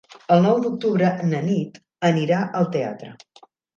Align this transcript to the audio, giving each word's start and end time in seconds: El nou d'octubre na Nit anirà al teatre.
El 0.35 0.39
nou 0.45 0.61
d'octubre 0.61 1.11
na 1.33 1.41
Nit 1.49 1.77
anirà 2.09 2.41
al 2.61 2.69
teatre. 2.77 3.11